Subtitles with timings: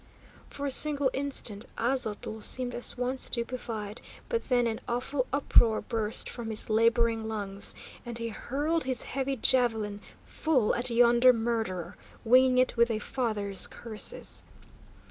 [0.49, 6.27] For a single instant Aztotl seemed as one stupefied, but then an awful uproar burst
[6.27, 12.57] from his labouring lungs, and he hurled his heavy javelin full at yonder murderer, winging
[12.57, 14.43] it with a father's curses.